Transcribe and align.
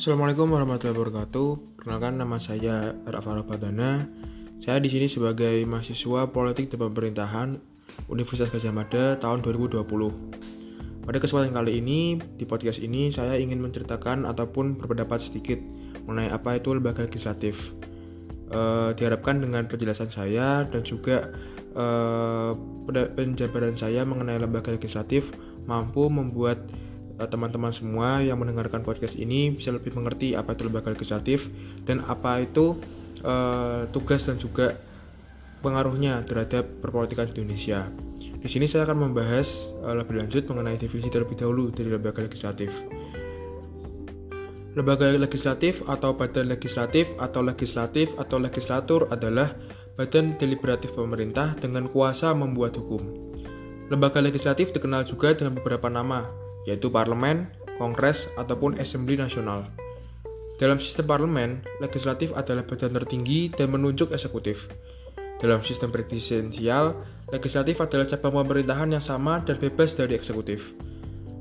Assalamualaikum 0.00 0.48
warahmatullahi 0.56 0.96
wabarakatuh. 0.96 1.76
Perkenalkan 1.76 2.16
nama 2.16 2.40
saya 2.40 2.96
Rafa 3.04 3.44
Badana. 3.44 4.08
Saya 4.56 4.80
di 4.80 4.88
sini 4.88 5.12
sebagai 5.12 5.60
mahasiswa 5.68 6.24
politik 6.32 6.72
dan 6.72 6.88
pemerintahan 6.88 7.60
Universitas 8.08 8.48
Gajah 8.48 8.72
Mada 8.72 9.20
tahun 9.20 9.44
2020. 9.44 11.04
Pada 11.04 11.18
kesempatan 11.20 11.52
kali 11.52 11.84
ini, 11.84 12.16
di 12.16 12.48
podcast 12.48 12.80
ini 12.80 13.12
saya 13.12 13.36
ingin 13.36 13.60
menceritakan 13.60 14.24
ataupun 14.24 14.80
berpendapat 14.80 15.20
sedikit 15.20 15.60
mengenai 16.08 16.32
apa 16.32 16.56
itu 16.56 16.72
lembaga 16.72 17.04
legislatif. 17.04 17.76
E, 18.48 18.60
diharapkan 18.96 19.44
dengan 19.44 19.68
penjelasan 19.68 20.08
saya 20.08 20.64
dan 20.64 20.80
juga 20.80 21.28
e, 21.76 21.84
penjabaran 22.88 23.76
saya 23.76 24.08
mengenai 24.08 24.40
lembaga 24.40 24.72
legislatif 24.72 25.28
mampu 25.68 26.08
membuat 26.08 26.72
teman-teman 27.28 27.74
semua 27.74 28.24
yang 28.24 28.40
mendengarkan 28.40 28.80
podcast 28.80 29.18
ini 29.18 29.52
bisa 29.52 29.74
lebih 29.74 29.92
mengerti 29.92 30.32
apa 30.32 30.56
itu 30.56 30.64
lembaga 30.64 30.94
legislatif 30.94 31.52
dan 31.84 32.00
apa 32.08 32.40
itu 32.40 32.80
uh, 33.26 33.84
tugas 33.92 34.24
dan 34.24 34.40
juga 34.40 34.78
pengaruhnya 35.60 36.24
terhadap 36.24 36.64
perpolitikan 36.80 37.28
di 37.28 37.44
Indonesia. 37.44 37.84
Di 38.40 38.48
sini 38.48 38.64
saya 38.64 38.88
akan 38.88 39.12
membahas 39.12 39.76
uh, 39.84 39.92
lebih 39.92 40.16
lanjut 40.16 40.48
mengenai 40.48 40.80
definisi 40.80 41.12
terlebih 41.12 41.36
dahulu 41.36 41.68
dari 41.68 41.92
lembaga 41.92 42.24
legislatif. 42.24 42.72
Lembaga 44.78 45.10
legislatif 45.10 45.82
atau 45.90 46.14
badan 46.14 46.46
legislatif 46.46 47.10
atau 47.18 47.42
legislatif 47.42 48.14
atau 48.16 48.38
legislatur 48.38 49.10
adalah 49.10 49.50
badan 49.98 50.32
deliberatif 50.38 50.94
pemerintah 50.94 51.58
dengan 51.58 51.90
kuasa 51.90 52.32
membuat 52.32 52.78
hukum. 52.78 53.02
Lembaga 53.90 54.22
legislatif 54.22 54.70
dikenal 54.70 55.02
juga 55.02 55.34
dengan 55.34 55.58
beberapa 55.58 55.90
nama, 55.90 56.22
yaitu 56.68 56.92
parlemen, 56.92 57.48
kongres, 57.80 58.28
ataupun 58.36 58.76
assembly 58.76 59.16
nasional. 59.16 59.64
Dalam 60.60 60.76
sistem 60.76 61.08
parlemen, 61.08 61.64
legislatif 61.80 62.36
adalah 62.36 62.60
badan 62.68 62.92
tertinggi 62.92 63.48
dan 63.48 63.72
menunjuk 63.72 64.12
eksekutif. 64.12 64.68
Dalam 65.40 65.64
sistem 65.64 65.88
presidensial, 65.88 67.00
legislatif 67.32 67.80
adalah 67.80 68.04
cabang 68.04 68.44
pemerintahan 68.44 68.92
yang 68.92 69.00
sama 69.00 69.40
dan 69.40 69.56
bebas 69.56 69.96
dari 69.96 70.12
eksekutif. 70.12 70.76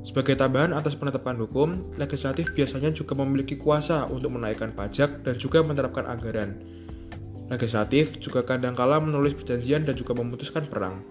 Sebagai 0.07 0.39
tambahan 0.39 0.71
atas 0.71 0.95
penetapan 0.95 1.35
hukum, 1.35 1.83
legislatif 1.99 2.55
biasanya 2.55 2.95
juga 2.95 3.19
memiliki 3.19 3.59
kuasa 3.59 4.07
untuk 4.07 4.31
menaikkan 4.39 4.71
pajak 4.71 5.27
dan 5.27 5.35
juga 5.35 5.59
menerapkan 5.59 6.07
anggaran. 6.07 6.55
Legislatif 7.51 8.23
juga 8.23 8.47
kadangkala 8.47 9.03
menulis 9.03 9.35
perjanjian 9.35 9.83
dan 9.83 9.99
juga 9.99 10.15
memutuskan 10.15 10.63
perang. 10.63 11.03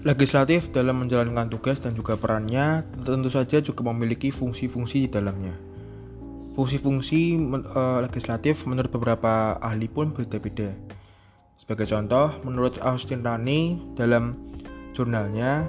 Legislatif 0.00 0.72
dalam 0.72 1.04
menjalankan 1.04 1.52
tugas 1.52 1.76
dan 1.76 1.92
juga 1.92 2.16
perannya 2.16 2.88
tentu 3.04 3.28
saja 3.28 3.60
juga 3.60 3.84
memiliki 3.92 4.32
fungsi-fungsi 4.32 5.04
di 5.04 5.08
dalamnya. 5.12 5.52
Fungsi-fungsi 6.56 7.36
uh, 7.76 8.00
legislatif 8.00 8.64
menurut 8.64 8.88
beberapa 8.88 9.60
ahli 9.60 9.92
pun 9.92 10.16
berbeda-beda. 10.16 10.72
Sebagai 11.60 11.84
contoh, 11.84 12.32
menurut 12.48 12.80
Austin 12.80 13.20
Rani 13.20 13.76
dalam 13.92 14.40
jurnalnya, 14.96 15.68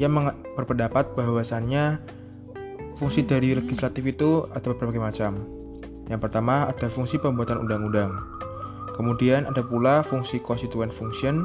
ia 0.00 0.08
berpendapat 0.56 1.12
bahwasannya 1.12 2.00
fungsi 2.96 3.28
dari 3.28 3.52
legislatif 3.52 4.00
itu 4.08 4.48
ada 4.56 4.64
berbagai 4.72 4.96
macam. 4.96 5.44
Yang 6.08 6.20
pertama 6.24 6.72
ada 6.72 6.88
fungsi 6.88 7.20
pembuatan 7.20 7.68
undang-undang. 7.68 8.16
Kemudian 8.96 9.44
ada 9.44 9.60
pula 9.60 10.00
fungsi 10.00 10.40
constituent 10.40 10.90
function 10.90 11.44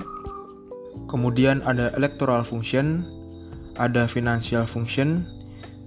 Kemudian 1.10 1.62
ada 1.66 1.94
electoral 1.94 2.46
function, 2.46 3.06
ada 3.78 4.06
financial 4.06 4.66
function, 4.70 5.26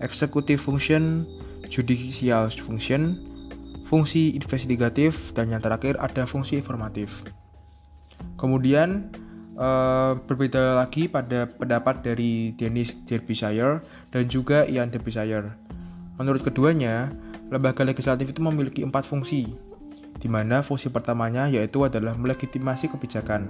executive 0.02 0.60
function, 0.60 1.26
judicial 1.66 2.50
function, 2.50 3.18
fungsi 3.86 4.34
investigatif, 4.34 5.32
dan 5.34 5.54
yang 5.54 5.62
terakhir 5.62 5.94
ada 6.02 6.26
fungsi 6.26 6.58
informatif. 6.58 7.22
Kemudian 8.36 9.10
uh, 9.56 10.18
berbeda 10.26 10.78
lagi 10.78 11.08
pada 11.08 11.48
pendapat 11.48 12.04
dari 12.04 12.52
Dennis 12.54 12.94
Derbyshire 13.06 13.82
dan 14.12 14.28
juga 14.28 14.68
Ian 14.68 14.92
Derbyshire. 14.92 15.54
Menurut 16.16 16.44
keduanya, 16.44 17.12
lembaga 17.52 17.84
legislatif 17.84 18.32
itu 18.32 18.40
memiliki 18.40 18.80
empat 18.82 19.04
fungsi, 19.04 19.46
di 20.16 20.28
mana 20.28 20.64
fungsi 20.64 20.88
pertamanya 20.88 21.46
yaitu 21.46 21.84
adalah 21.84 22.16
melegitimasi 22.16 22.88
kebijakan. 22.90 23.48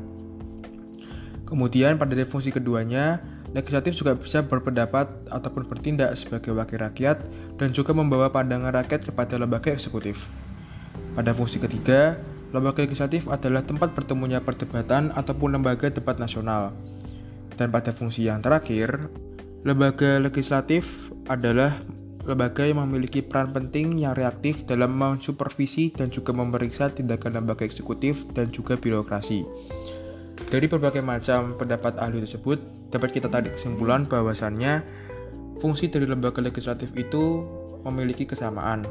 Kemudian 1.46 1.94
pada 1.94 2.12
fungsi 2.26 2.50
keduanya, 2.50 3.22
legislatif 3.54 4.02
juga 4.02 4.18
bisa 4.18 4.42
berpendapat 4.42 5.06
ataupun 5.30 5.64
bertindak 5.70 6.18
sebagai 6.18 6.50
wakil 6.50 6.82
rakyat 6.82 7.22
dan 7.56 7.70
juga 7.70 7.94
membawa 7.94 8.28
pandangan 8.28 8.74
rakyat 8.74 9.06
kepada 9.06 9.38
lembaga 9.38 9.70
eksekutif. 9.70 10.26
Pada 11.14 11.30
fungsi 11.30 11.62
ketiga, 11.62 12.18
lembaga 12.50 12.82
legislatif 12.82 13.30
adalah 13.30 13.62
tempat 13.62 13.94
bertemunya 13.94 14.42
perdebatan 14.42 15.14
ataupun 15.14 15.54
lembaga 15.54 15.86
debat 15.88 16.18
nasional. 16.18 16.74
Dan 17.56 17.72
pada 17.72 17.94
fungsi 17.94 18.28
yang 18.28 18.42
terakhir, 18.44 19.08
lembaga 19.64 20.20
legislatif 20.20 21.08
adalah 21.30 21.72
lembaga 22.26 22.66
yang 22.66 22.82
memiliki 22.82 23.22
peran 23.22 23.54
penting 23.54 24.02
yang 24.02 24.12
reaktif 24.18 24.66
dalam 24.66 24.92
mensupervisi 24.92 25.94
dan 25.94 26.10
juga 26.10 26.34
memeriksa 26.34 26.90
tindakan 26.90 27.38
lembaga 27.38 27.62
eksekutif 27.62 28.26
dan 28.34 28.50
juga 28.50 28.74
birokrasi. 28.74 29.46
Dari 30.46 30.70
berbagai 30.70 31.02
macam 31.02 31.58
pendapat 31.58 31.98
ahli 31.98 32.22
tersebut, 32.22 32.62
dapat 32.94 33.18
kita 33.18 33.26
tarik 33.26 33.58
kesimpulan 33.58 34.06
bahwasannya 34.06 34.78
fungsi 35.58 35.90
dari 35.90 36.06
lembaga 36.06 36.38
legislatif 36.38 36.94
itu 36.94 37.42
memiliki 37.82 38.30
kesamaan. 38.30 38.86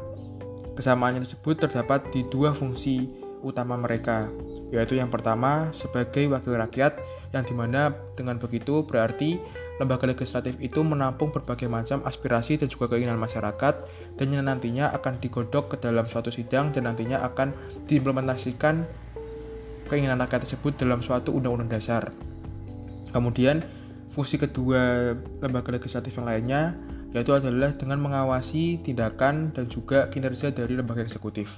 Kesamaan 0.76 1.16
tersebut 1.24 1.56
terdapat 1.56 2.04
di 2.12 2.28
dua 2.28 2.52
fungsi 2.52 3.08
utama 3.40 3.80
mereka, 3.80 4.28
yaitu 4.68 5.00
yang 5.00 5.08
pertama 5.08 5.72
sebagai 5.72 6.28
wakil 6.28 6.60
rakyat, 6.60 7.00
yang 7.32 7.44
di 7.48 7.56
mana 7.56 7.96
dengan 8.20 8.36
begitu 8.36 8.84
berarti 8.84 9.40
lembaga 9.80 10.08
legislatif 10.08 10.56
itu 10.60 10.80
menampung 10.80 11.32
berbagai 11.32 11.68
macam 11.68 12.00
aspirasi 12.04 12.60
dan 12.60 12.68
juga 12.72 12.92
keinginan 12.92 13.20
masyarakat 13.20 13.74
dan 14.16 14.26
yang 14.32 14.48
nantinya 14.48 14.92
akan 14.96 15.20
digodok 15.20 15.76
ke 15.76 15.76
dalam 15.84 16.08
suatu 16.08 16.32
sidang 16.32 16.72
dan 16.72 16.88
nantinya 16.88 17.20
akan 17.28 17.52
diimplementasikan 17.84 18.88
keinginan 19.86 20.20
rakyat 20.20 20.44
tersebut 20.44 20.76
dalam 20.76 21.00
suatu 21.00 21.32
undang-undang 21.32 21.70
dasar. 21.70 22.10
Kemudian, 23.14 23.64
fungsi 24.12 24.36
kedua 24.36 25.14
lembaga 25.40 25.72
legislatif 25.72 26.16
yang 26.18 26.28
lainnya 26.28 26.76
yaitu 27.16 27.32
adalah 27.32 27.72
dengan 27.72 27.96
mengawasi 28.04 28.82
tindakan 28.84 29.54
dan 29.56 29.64
juga 29.72 30.12
kinerja 30.12 30.52
dari 30.52 30.76
lembaga 30.76 31.00
eksekutif. 31.00 31.48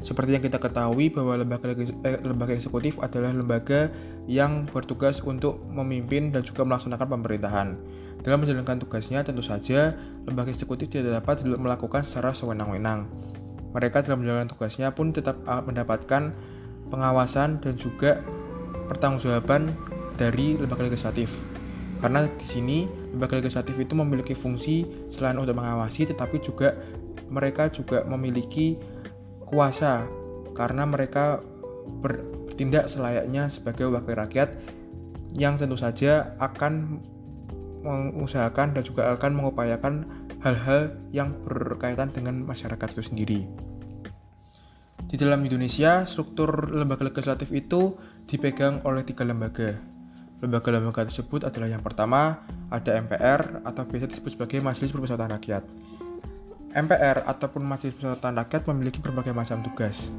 Seperti 0.00 0.32
yang 0.32 0.40
kita 0.40 0.56
ketahui 0.56 1.12
bahwa 1.12 1.36
lembaga, 1.36 1.76
eh, 1.76 2.16
lembaga 2.24 2.56
eksekutif 2.56 2.96
adalah 3.04 3.36
lembaga 3.36 3.92
yang 4.24 4.64
bertugas 4.70 5.20
untuk 5.20 5.60
memimpin 5.68 6.32
dan 6.32 6.40
juga 6.40 6.64
melaksanakan 6.64 7.20
pemerintahan. 7.20 7.68
Dalam 8.24 8.38
menjalankan 8.40 8.80
tugasnya, 8.80 9.20
tentu 9.20 9.44
saja 9.44 9.92
lembaga 10.24 10.52
eksekutif 10.52 10.88
tidak 10.88 11.20
dapat 11.20 11.44
melakukan 11.44 12.00
secara 12.00 12.32
sewenang-wenang. 12.32 13.04
Mereka 13.76 14.06
dalam 14.08 14.24
menjalankan 14.24 14.56
tugasnya 14.56 14.88
pun 14.96 15.12
tetap 15.12 15.36
ah, 15.44 15.60
mendapatkan 15.60 16.32
pengawasan 16.90 17.62
dan 17.62 17.78
juga 17.78 18.20
pertanggungjawaban 18.90 19.70
dari 20.18 20.58
lembaga 20.58 20.84
legislatif. 20.84 21.30
Karena 22.02 22.26
di 22.26 22.46
sini 22.46 22.78
lembaga 23.14 23.38
legislatif 23.38 23.76
itu 23.78 23.94
memiliki 23.96 24.34
fungsi 24.34 24.84
selain 25.08 25.38
untuk 25.38 25.56
mengawasi 25.56 26.10
tetapi 26.10 26.42
juga 26.42 26.74
mereka 27.30 27.70
juga 27.70 28.02
memiliki 28.04 28.76
kuasa 29.46 30.04
karena 30.52 30.84
mereka 30.84 31.38
bertindak 32.02 32.90
selayaknya 32.90 33.46
sebagai 33.46 33.88
wakil 33.88 34.18
rakyat 34.18 34.58
yang 35.38 35.54
tentu 35.56 35.78
saja 35.78 36.34
akan 36.42 36.98
mengusahakan 37.80 38.76
dan 38.76 38.82
juga 38.84 39.14
akan 39.16 39.30
mengupayakan 39.40 39.94
hal-hal 40.44 40.92
yang 41.12 41.32
berkaitan 41.44 42.12
dengan 42.12 42.44
masyarakat 42.44 42.88
itu 42.96 43.02
sendiri. 43.04 43.40
Di 45.10 45.18
dalam 45.18 45.42
Indonesia, 45.42 46.06
struktur 46.06 46.70
lembaga 46.70 47.02
legislatif 47.02 47.50
itu 47.50 47.98
dipegang 48.30 48.86
oleh 48.86 49.02
tiga 49.02 49.26
lembaga. 49.26 49.74
Lembaga-lembaga 50.38 51.10
tersebut 51.10 51.42
adalah 51.42 51.66
yang 51.66 51.82
pertama, 51.82 52.46
ada 52.70 52.94
MPR 52.94 53.66
atau 53.66 53.82
biasa 53.90 54.06
disebut 54.06 54.38
sebagai 54.38 54.62
Majelis 54.62 54.94
Permusyawaratan 54.94 55.34
Rakyat. 55.34 55.62
MPR 56.78 57.26
ataupun 57.26 57.66
Majelis 57.66 57.98
Permusyawaratan 57.98 58.38
Rakyat 58.38 58.62
memiliki 58.70 59.02
berbagai 59.02 59.34
macam 59.34 59.66
tugas. 59.66 60.14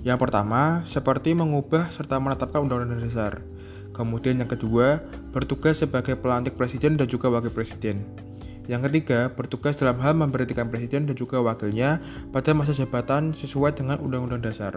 Yang 0.00 0.16
pertama, 0.16 0.80
seperti 0.88 1.36
mengubah 1.36 1.92
serta 1.92 2.16
menetapkan 2.16 2.64
undang-undang 2.64 3.04
dasar. 3.04 3.44
Kemudian 3.92 4.40
yang 4.40 4.48
kedua, 4.48 4.96
bertugas 5.28 5.84
sebagai 5.84 6.16
pelantik 6.16 6.56
presiden 6.56 6.96
dan 6.96 7.04
juga 7.04 7.28
wakil 7.28 7.52
presiden. 7.52 8.27
Yang 8.68 8.92
ketiga, 8.92 9.32
bertugas 9.32 9.80
dalam 9.80 9.96
hal 10.04 10.12
memberhentikan 10.12 10.68
presiden 10.68 11.08
dan 11.08 11.16
juga 11.16 11.40
wakilnya 11.40 12.04
pada 12.36 12.52
masa 12.52 12.76
jabatan 12.76 13.32
sesuai 13.32 13.80
dengan 13.80 13.96
Undang-Undang 13.96 14.44
Dasar. 14.44 14.76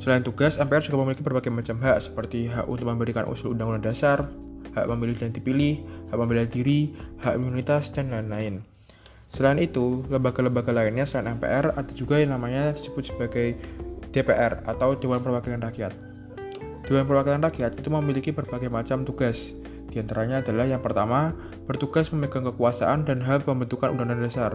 Selain 0.00 0.24
tugas, 0.24 0.56
MPR 0.56 0.80
juga 0.80 1.04
memiliki 1.04 1.20
berbagai 1.20 1.52
macam 1.52 1.76
hak 1.84 2.00
seperti 2.00 2.48
hak 2.48 2.64
untuk 2.64 2.88
memberikan 2.88 3.28
usul 3.28 3.52
Undang-Undang 3.52 3.92
Dasar, 3.92 4.24
hak 4.72 4.88
memilih 4.96 5.20
dan 5.20 5.36
dipilih, 5.36 5.84
hak 6.08 6.16
pembelaan 6.16 6.48
diri, 6.48 6.96
hak 7.20 7.36
imunitas, 7.36 7.92
dan 7.92 8.08
lain-lain. 8.08 8.64
Selain 9.28 9.60
itu, 9.60 10.00
lembaga-lembaga 10.08 10.72
lainnya 10.72 11.04
selain 11.04 11.36
MPR 11.36 11.76
ada 11.76 11.92
juga 11.92 12.16
yang 12.16 12.32
namanya 12.32 12.72
disebut 12.72 13.12
sebagai 13.12 13.60
DPR 14.16 14.64
atau 14.64 14.96
Dewan 14.96 15.20
Perwakilan 15.20 15.60
Rakyat. 15.60 15.92
Dewan 16.88 17.04
Perwakilan 17.04 17.44
Rakyat 17.44 17.78
itu 17.78 17.88
memiliki 17.92 18.32
berbagai 18.32 18.72
macam 18.72 19.04
tugas. 19.04 19.52
Di 19.90 19.98
antaranya 19.98 20.38
adalah 20.38 20.70
yang 20.70 20.78
pertama, 20.78 21.34
bertugas 21.66 22.14
memegang 22.14 22.46
kekuasaan 22.46 23.02
dan 23.02 23.18
hal 23.26 23.42
pembentukan 23.42 23.90
undang-undang 23.90 24.30
dasar. 24.30 24.54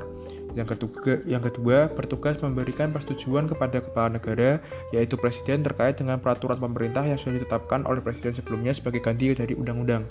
Yang 0.55 0.79
kedua, 0.79 1.19
yang 1.27 1.43
kedua, 1.43 1.91
bertugas 1.91 2.39
memberikan 2.39 2.95
persetujuan 2.95 3.51
kepada 3.51 3.83
kepala 3.83 4.15
negara, 4.15 4.63
yaitu 4.95 5.19
presiden 5.19 5.67
terkait 5.67 5.99
dengan 5.99 6.15
peraturan 6.23 6.55
pemerintah 6.55 7.03
yang 7.03 7.19
sudah 7.19 7.43
ditetapkan 7.43 7.83
oleh 7.83 7.99
presiden 7.99 8.31
sebelumnya 8.31 8.71
sebagai 8.71 9.03
ganti 9.03 9.35
dari 9.35 9.51
undang-undang. 9.51 10.07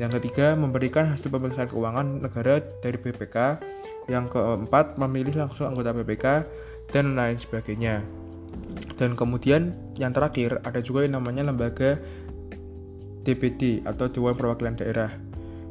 Yang 0.00 0.18
ketiga, 0.18 0.56
memberikan 0.56 1.12
hasil 1.12 1.28
pemeriksaan 1.28 1.68
keuangan 1.68 2.24
negara 2.24 2.64
dari 2.80 2.96
BPK. 2.96 3.60
Yang 4.08 4.32
keempat, 4.32 4.96
memilih 4.96 5.44
langsung 5.44 5.68
anggota 5.68 5.92
BPK 5.92 6.48
dan 6.90 7.12
lain 7.12 7.36
sebagainya. 7.36 8.00
Dan 8.96 9.18
kemudian 9.18 9.74
yang 9.98 10.14
terakhir 10.14 10.62
ada 10.62 10.78
juga 10.78 11.06
yang 11.06 11.18
namanya 11.18 11.50
lembaga 11.50 11.98
DPD 13.24 13.82
atau 13.88 14.06
Dewan 14.06 14.36
Perwakilan 14.36 14.76
Daerah. 14.76 15.10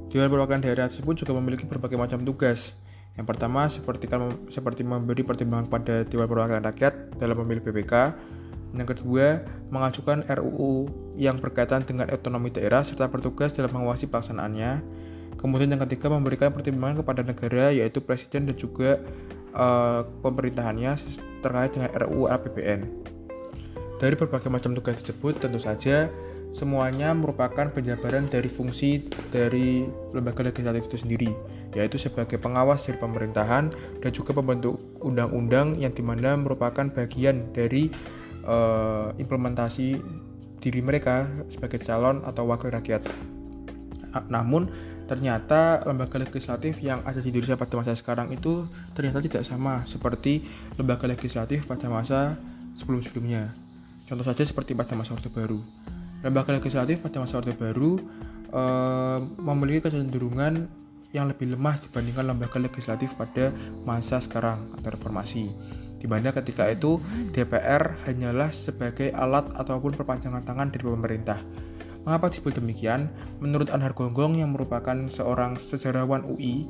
Dewan 0.10 0.28
Perwakilan 0.28 0.62
Daerah 0.66 0.90
tersebut 0.90 1.22
juga 1.22 1.38
memiliki 1.38 1.70
berbagai 1.70 1.96
macam 1.96 2.26
tugas. 2.26 2.74
Yang 3.14 3.26
pertama 3.30 3.70
seperti 3.70 4.10
seperti 4.50 4.82
memberi 4.82 5.22
pertimbangan 5.22 5.70
pada 5.70 6.02
Dewan 6.10 6.26
Perwakilan 6.26 6.66
Rakyat 6.66 7.22
dalam 7.22 7.38
memilih 7.46 7.62
BPK. 7.62 7.94
Yang 8.74 8.98
kedua, 8.98 9.46
mengajukan 9.70 10.26
RUU 10.26 10.90
yang 11.14 11.38
berkaitan 11.38 11.86
dengan 11.86 12.10
otonomi 12.10 12.50
daerah 12.50 12.82
serta 12.82 13.06
bertugas 13.06 13.54
dalam 13.54 13.70
mengawasi 13.70 14.10
pelaksanaannya. 14.10 14.82
Kemudian 15.38 15.78
yang 15.78 15.82
ketiga, 15.86 16.10
memberikan 16.10 16.50
pertimbangan 16.50 17.06
kepada 17.06 17.22
negara 17.22 17.70
yaitu 17.70 18.02
presiden 18.02 18.50
dan 18.50 18.58
juga 18.58 18.98
uh, 19.54 20.02
pemerintahannya 20.26 20.98
terkait 21.46 21.72
dengan 21.78 21.90
RUU 21.94 22.26
APBN. 22.34 22.82
Dari 24.02 24.16
berbagai 24.18 24.50
macam 24.50 24.74
tugas 24.74 25.00
tersebut, 25.00 25.38
tentu 25.38 25.62
saja 25.62 26.10
semuanya 26.54 27.12
merupakan 27.18 27.66
penjabaran 27.74 28.30
dari 28.30 28.46
fungsi 28.46 29.10
dari 29.34 29.90
lembaga 30.14 30.46
legislatif 30.46 30.86
itu 30.94 30.98
sendiri, 31.02 31.32
yaitu 31.74 31.98
sebagai 31.98 32.38
pengawas 32.38 32.86
dari 32.86 33.02
pemerintahan 33.02 33.74
dan 33.74 34.12
juga 34.14 34.38
pembentuk 34.38 34.78
undang-undang 35.02 35.82
yang 35.82 35.92
di 35.92 36.06
mana 36.06 36.38
merupakan 36.38 36.86
bagian 36.94 37.50
dari 37.52 37.90
uh, 38.46 39.10
implementasi 39.18 39.98
diri 40.62 40.80
mereka 40.80 41.28
sebagai 41.50 41.82
calon 41.82 42.22
atau 42.24 42.46
wakil 42.48 42.72
rakyat. 42.72 43.04
Namun 44.30 44.70
ternyata 45.10 45.84
lembaga 45.84 46.22
legislatif 46.22 46.80
yang 46.80 47.02
ada 47.04 47.20
di 47.20 47.34
Indonesia 47.34 47.60
pada 47.60 47.76
masa 47.76 47.98
sekarang 47.98 48.32
itu 48.32 48.70
ternyata 48.94 49.20
tidak 49.20 49.44
sama 49.44 49.84
seperti 49.90 50.46
lembaga 50.78 51.10
legislatif 51.10 51.66
pada 51.66 51.90
masa 51.90 52.38
sebelum-sebelumnya. 52.78 53.52
Contoh 54.08 54.24
saja 54.24 54.46
seperti 54.46 54.78
pada 54.78 54.94
masa 54.94 55.18
Orde 55.18 55.34
Baru. 55.34 55.60
Lembaga 56.24 56.56
legislatif 56.56 57.04
pada 57.04 57.20
masa 57.20 57.44
Orde 57.44 57.52
Baru 57.52 58.00
e, 58.50 58.64
memiliki 59.44 59.92
kecenderungan 59.92 60.72
yang 61.14 61.30
lebih 61.30 61.54
lemah 61.54 61.78
dibandingkan 61.84 62.32
lembaga 62.32 62.58
legislatif 62.58 63.14
pada 63.20 63.52
masa 63.84 64.18
sekarang 64.24 64.72
atau 64.80 64.90
reformasi. 64.96 65.52
Di 66.00 66.08
ketika 66.10 66.68
itu 66.68 67.00
DPR 67.32 67.96
hanyalah 68.08 68.52
sebagai 68.52 69.12
alat 69.16 69.48
ataupun 69.56 69.96
perpanjangan 69.96 70.44
tangan 70.44 70.68
dari 70.68 70.84
pemerintah 70.84 71.40
Mengapa 72.04 72.28
disebut 72.28 72.60
demikian? 72.60 73.08
Menurut 73.40 73.72
Anhar 73.72 73.96
Gonggong 73.96 74.36
yang 74.36 74.52
merupakan 74.52 75.08
seorang 75.08 75.56
sejarawan 75.56 76.28
UI, 76.28 76.68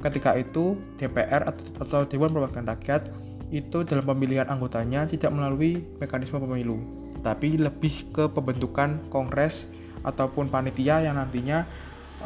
ketika 0.00 0.32
itu 0.32 0.80
DPR 0.96 1.44
atau 1.76 2.08
Dewan 2.08 2.32
Perwakilan 2.32 2.72
Rakyat 2.72 3.12
itu 3.52 3.84
dalam 3.84 4.08
pemilihan 4.08 4.48
anggotanya 4.48 5.04
tidak 5.04 5.28
melalui 5.28 5.84
mekanisme 6.00 6.40
pemilu, 6.40 6.80
tapi 7.20 7.60
lebih 7.60 8.08
ke 8.10 8.24
pembentukan 8.32 8.96
kongres 9.12 9.68
ataupun 10.02 10.48
panitia 10.48 11.04
yang 11.04 11.20
nantinya 11.20 11.68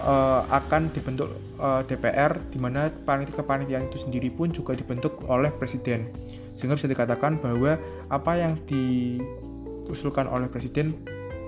uh, 0.00 0.46
akan 0.48 0.88
dibentuk 0.92 1.32
uh, 1.60 1.82
eh, 1.82 1.92
DPR 1.92 2.40
di 2.48 2.58
mana 2.60 2.88
panitia 2.88 3.42
kepanitiaan 3.42 3.88
itu 3.88 4.00
sendiri 4.00 4.32
pun 4.32 4.52
juga 4.52 4.72
dibentuk 4.76 5.20
oleh 5.28 5.52
presiden. 5.52 6.08
Sehingga 6.56 6.76
bisa 6.80 6.88
dikatakan 6.88 7.36
bahwa 7.40 7.76
apa 8.08 8.32
yang 8.40 8.56
diusulkan 8.64 10.24
oleh 10.24 10.48
presiden 10.48 10.96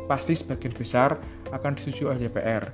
pasti 0.09 0.37
sebagian 0.37 0.73
besar 0.77 1.17
akan 1.53 1.77
disetujui 1.77 2.13
oleh 2.13 2.29
DPR. 2.29 2.65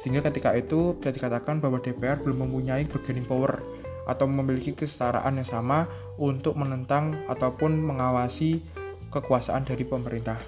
Sehingga 0.00 0.24
ketika 0.24 0.56
itu 0.56 0.96
bisa 0.96 1.12
dikatakan 1.12 1.60
bahwa 1.60 1.80
DPR 1.80 2.16
belum 2.20 2.48
mempunyai 2.48 2.88
bargaining 2.88 3.28
power 3.28 3.60
atau 4.08 4.24
memiliki 4.24 4.72
kesetaraan 4.72 5.36
yang 5.36 5.48
sama 5.48 5.84
untuk 6.16 6.56
menentang 6.56 7.14
ataupun 7.28 7.76
mengawasi 7.76 8.64
kekuasaan 9.10 9.66
dari 9.66 9.82
pemerintah 9.82 10.38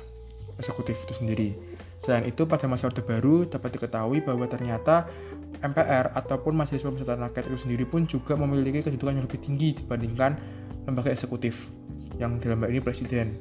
eksekutif 0.56 0.98
itu 1.04 1.14
sendiri. 1.18 1.48
Selain 2.02 2.26
itu, 2.26 2.46
pada 2.46 2.66
masa 2.66 2.90
Orde 2.90 3.02
Baru 3.02 3.46
dapat 3.46 3.78
diketahui 3.78 4.22
bahwa 4.26 4.46
ternyata 4.50 5.06
MPR 5.62 6.10
ataupun 6.18 6.58
Majelis 6.58 6.82
Pemusatan 6.82 7.22
Rakyat 7.30 7.46
itu 7.46 7.58
sendiri 7.62 7.84
pun 7.86 8.06
juga 8.10 8.34
memiliki 8.34 8.82
kedudukan 8.82 9.22
yang 9.22 9.26
lebih 9.26 9.38
tinggi 9.38 9.78
dibandingkan 9.78 10.34
lembaga 10.86 11.14
eksekutif 11.14 11.70
yang 12.18 12.42
dalam 12.42 12.58
hal 12.62 12.74
ini 12.74 12.82
presiden. 12.82 13.38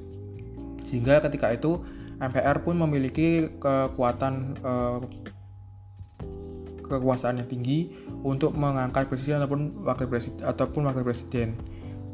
Sehingga 0.85 1.21
ketika 1.25 1.50
itu 1.50 1.81
MPR 2.21 2.62
pun 2.62 2.77
memiliki 2.77 3.50
kekuatan 3.57 4.62
uh, 4.62 5.01
kekuasaan 6.85 7.39
yang 7.41 7.50
tinggi 7.50 7.95
untuk 8.21 8.53
mengangkat 8.53 9.07
presiden 9.07 9.41
ataupun 9.41 9.81
wakil 9.88 10.06
presiden 10.12 10.44
ataupun 10.44 10.81
wakil 10.85 11.07
presiden 11.07 11.56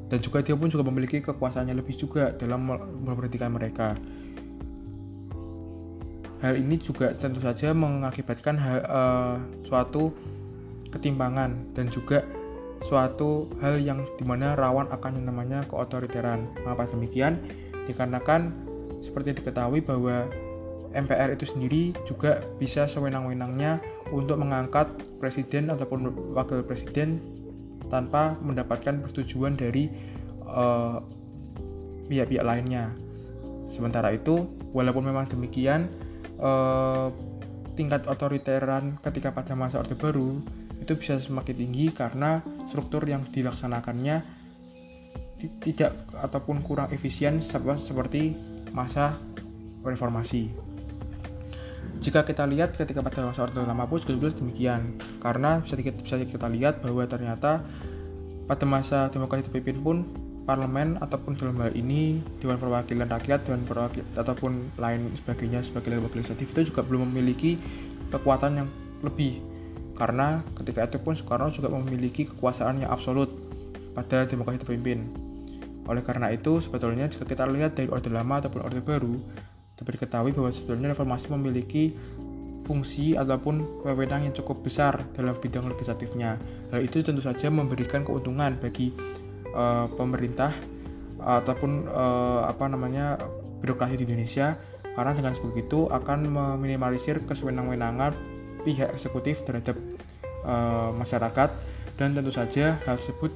dan 0.08 0.20
juga 0.24 0.40
dia 0.40 0.56
pun 0.56 0.72
juga 0.72 0.88
memiliki 0.88 1.20
kekuasaannya 1.20 1.76
lebih 1.76 1.96
juga 2.00 2.32
dalam 2.36 2.64
memberhentikan 3.04 3.52
mereka. 3.52 3.96
Hal 6.38 6.54
ini 6.54 6.78
juga 6.78 7.12
tentu 7.18 7.42
saja 7.42 7.74
mengakibatkan 7.74 8.56
hal, 8.62 8.80
uh, 8.86 9.36
suatu 9.66 10.14
ketimpangan 10.94 11.74
dan 11.74 11.90
juga 11.90 12.24
suatu 12.86 13.50
hal 13.58 13.82
yang 13.82 14.06
di 14.16 14.24
mana 14.24 14.54
rawan 14.54 14.86
akan 14.94 15.18
yang 15.18 15.28
namanya 15.34 15.66
keotoriteran. 15.66 16.46
Mengapa 16.62 16.86
demikian? 16.94 17.42
Dikarenakan 17.90 18.54
seperti 19.02 19.42
diketahui 19.42 19.82
bahwa 19.82 20.30
MPR 20.94 21.36
itu 21.36 21.46
sendiri 21.50 21.92
juga 22.06 22.46
bisa 22.62 22.88
sewenang-wenangnya 22.88 23.82
untuk 24.14 24.40
mengangkat 24.40 24.88
presiden 25.20 25.74
ataupun 25.74 26.34
wakil 26.38 26.64
presiden 26.64 27.20
tanpa 27.88 28.36
mendapatkan 28.40 29.04
persetujuan 29.04 29.56
dari 29.56 29.90
pihak 30.48 31.04
pihak-pihak 32.08 32.46
lainnya. 32.48 32.96
Sementara 33.68 34.16
itu, 34.16 34.48
walaupun 34.72 35.12
memang 35.12 35.28
demikian, 35.28 35.92
uh, 36.40 37.12
tingkat 37.76 38.08
otoriteran 38.08 38.96
ketika 39.04 39.36
pada 39.36 39.54
masa 39.54 39.84
Orde 39.84 39.94
Baru 39.94 40.40
itu 40.80 40.96
bisa 40.96 41.20
semakin 41.20 41.56
tinggi 41.58 41.92
karena 41.92 42.40
struktur 42.66 43.04
yang 43.06 43.28
dilaksanakannya 43.28 44.24
tidak 45.62 45.94
ataupun 46.18 46.66
kurang 46.66 46.90
efisien 46.90 47.44
seperti 47.44 48.34
masa 48.74 49.14
reformasi. 49.86 50.67
Jika 51.98 52.22
kita 52.22 52.46
lihat 52.46 52.78
ketika 52.78 53.02
pada 53.02 53.26
masa 53.26 53.50
Orde 53.50 53.58
Lama 53.58 53.90
pun 53.90 53.98
juga 53.98 54.30
demikian, 54.30 55.02
karena 55.18 55.60
bisa 55.66 55.74
kita, 55.74 55.98
bisa 55.98 56.16
kita 56.22 56.48
lihat 56.48 56.80
bahwa 56.86 57.04
ternyata 57.10 57.66
pada 58.46 58.66
masa 58.70 59.10
demokrasi 59.10 59.50
terpimpin 59.50 59.82
pun 59.82 59.98
parlemen 60.48 60.96
ataupun 61.04 61.36
dalam 61.36 61.60
hal 61.60 61.76
ini 61.76 62.24
Dewan 62.40 62.56
Perwakilan 62.56 63.12
Rakyat 63.12 63.44
Dewan 63.44 63.68
Perwakilan 63.68 64.08
ataupun 64.16 64.52
lain 64.80 65.12
sebagainya 65.20 65.60
sebagai 65.60 66.00
legislatif 66.00 66.48
itu 66.56 66.72
juga 66.72 66.88
belum 66.88 67.12
memiliki 67.12 67.60
kekuatan 68.16 68.64
yang 68.64 68.68
lebih. 69.04 69.44
Karena 70.00 70.40
ketika 70.56 70.88
itu 70.88 71.02
pun 71.04 71.18
Soekarno 71.18 71.52
juga 71.52 71.68
memiliki 71.74 72.30
kekuasaan 72.30 72.86
yang 72.86 72.94
absolut 72.94 73.28
pada 73.98 74.24
demokrasi 74.30 74.62
terpimpin. 74.64 75.10
Oleh 75.90 76.06
karena 76.06 76.30
itu, 76.32 76.62
sebetulnya 76.62 77.10
jika 77.10 77.26
kita 77.26 77.44
lihat 77.50 77.76
dari 77.76 77.90
Orde 77.90 78.12
Lama 78.14 78.40
ataupun 78.40 78.62
Orde 78.62 78.80
Baru, 78.84 79.18
dapat 79.78 80.02
diketahui 80.02 80.34
bahwa 80.34 80.50
sebetulnya 80.50 80.92
reformasi 80.92 81.30
memiliki 81.30 81.94
fungsi 82.68 83.16
ataupun 83.16 83.86
wewenang 83.88 84.28
yang 84.28 84.36
cukup 84.36 84.60
besar 84.66 85.00
dalam 85.16 85.38
bidang 85.40 85.72
legislatifnya. 85.72 86.36
Hal 86.74 86.84
itu 86.84 87.00
tentu 87.00 87.24
saja 87.24 87.48
memberikan 87.48 88.04
keuntungan 88.04 88.60
bagi 88.60 88.92
uh, 89.56 89.88
pemerintah 89.96 90.52
ataupun 91.18 91.88
uh, 91.88 92.44
apa 92.46 92.68
namanya 92.68 93.16
birokrasi 93.64 94.04
di 94.04 94.06
Indonesia 94.06 94.60
karena 94.94 95.14
dengan 95.14 95.34
begitu 95.38 95.88
akan 95.90 96.28
meminimalisir 96.30 97.22
kesewenang-wenangan 97.26 98.14
pihak 98.66 98.92
eksekutif 98.94 99.46
terhadap 99.46 99.78
uh, 100.44 100.92
masyarakat 100.94 101.50
dan 101.98 102.14
tentu 102.14 102.30
saja 102.30 102.78
hal 102.86 102.98
tersebut 103.00 103.34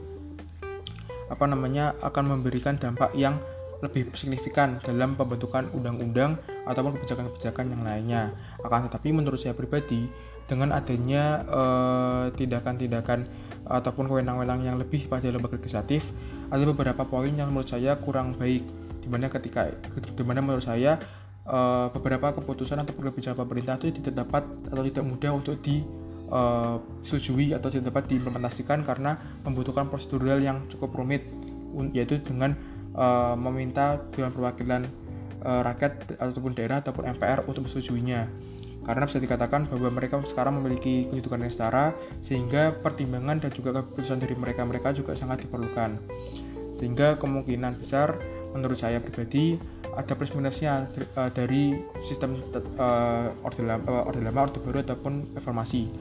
apa 1.31 1.45
namanya 1.47 1.95
akan 2.03 2.37
memberikan 2.37 2.75
dampak 2.75 3.15
yang 3.15 3.39
lebih 3.81 4.13
signifikan 4.13 4.77
dalam 4.85 5.17
pembentukan 5.17 5.73
undang-undang 5.73 6.37
ataupun 6.69 7.01
kebijakan-kebijakan 7.01 7.65
yang 7.73 7.81
lainnya. 7.81 8.23
Akan 8.61 8.85
tetapi 8.87 9.09
menurut 9.09 9.41
saya 9.41 9.57
pribadi 9.57 10.05
dengan 10.45 10.75
adanya 10.75 11.47
eh, 11.47 12.25
tindakan-tindakan 12.35 13.23
uh, 13.71 13.79
ataupun 13.79 14.11
wewenang-wewenang 14.11 14.67
yang 14.67 14.75
lebih 14.75 15.07
pada 15.07 15.31
lembaga 15.31 15.55
legislatif 15.55 16.11
ada 16.51 16.59
beberapa 16.67 17.07
poin 17.07 17.31
yang 17.31 17.55
menurut 17.55 17.71
saya 17.71 17.95
kurang 17.95 18.35
baik 18.35 18.59
di 18.99 19.07
mana 19.07 19.31
ketika 19.31 19.71
di 19.95 20.23
mana 20.27 20.43
menurut 20.43 20.67
saya 20.67 20.99
uh, 21.47 21.87
beberapa 21.95 22.35
keputusan 22.35 22.83
ataupun 22.83 23.15
kebijakan 23.15 23.47
pemerintah 23.47 23.79
itu 23.79 24.03
tidak 24.03 24.27
dapat 24.27 24.43
atau 24.67 24.83
tidak 24.83 25.05
mudah 25.07 25.31
untuk 25.31 25.55
di 25.63 25.87
uh, 26.27 26.83
setujui 26.99 27.55
atau 27.55 27.71
tidak 27.71 27.95
dapat 27.95 28.11
diimplementasikan 28.11 28.83
karena 28.83 29.15
membutuhkan 29.47 29.87
prosedural 29.87 30.43
yang 30.43 30.67
cukup 30.67 30.91
rumit 30.99 31.23
yaitu 31.95 32.19
dengan 32.19 32.51
uh, 32.95 33.35
meminta 33.37 33.99
Dewan 34.15 34.31
Perwakilan 34.33 34.83
uh, 35.43 35.61
Rakyat 35.65 36.17
ataupun 36.17 36.55
daerah 36.55 36.79
ataupun 36.79 37.07
MPR 37.17 37.45
untuk 37.47 37.67
menyetujuinya 37.67 38.27
karena 38.81 39.05
bisa 39.05 39.21
dikatakan 39.21 39.69
bahwa 39.69 39.93
mereka 39.93 40.17
sekarang 40.25 40.57
memiliki 40.57 41.05
kedudukan 41.05 41.45
yang 41.45 41.53
setara 41.53 41.93
sehingga 42.25 42.73
pertimbangan 42.81 43.37
dan 43.37 43.53
juga 43.53 43.77
keputusan 43.77 44.17
dari 44.17 44.33
mereka-mereka 44.33 44.89
juga 44.97 45.13
sangat 45.13 45.45
diperlukan 45.45 46.01
sehingga 46.81 47.21
kemungkinan 47.21 47.77
besar 47.77 48.17
menurut 48.57 48.81
saya 48.81 48.97
pribadi 48.97 49.61
ada 49.91 50.15
plus 50.15 50.31
minusnya 50.31 50.87
uh, 51.19 51.29
dari 51.29 51.77
sistem 51.99 52.39
uh, 52.79 53.31
lama, 53.59 54.07
orde 54.07 54.23
lama, 54.23 54.39
orde 54.47 54.59
baru 54.63 54.79
ataupun 54.87 55.35
reformasi. 55.35 55.91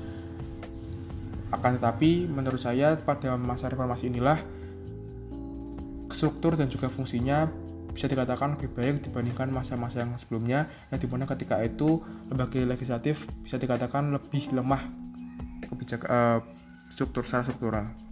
Akan 1.50 1.82
tetapi 1.82 2.30
menurut 2.30 2.62
saya 2.62 2.94
pada 2.94 3.34
masa 3.34 3.66
reformasi 3.66 4.06
inilah 4.06 4.38
struktur 6.20 6.52
dan 6.60 6.68
juga 6.68 6.92
fungsinya 6.92 7.48
bisa 7.96 8.04
dikatakan 8.06 8.60
lebih 8.60 8.70
baik 8.76 9.08
dibandingkan 9.08 9.48
masa-masa 9.48 10.04
yang 10.04 10.12
sebelumnya 10.20 10.68
yang 10.92 11.00
di 11.00 11.08
mana 11.08 11.24
ketika 11.24 11.58
itu 11.64 12.04
lembaga 12.28 12.60
legislatif 12.60 13.24
bisa 13.40 13.56
dikatakan 13.56 14.12
lebih 14.12 14.52
lemah 14.52 14.84
kebijakan 15.64 16.08
uh, 16.12 16.38
struktur 16.92 17.24
secara 17.24 17.48
struktural. 17.48 18.09